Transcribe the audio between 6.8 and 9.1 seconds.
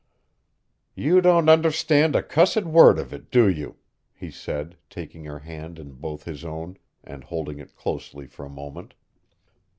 and holding it closely for a moment.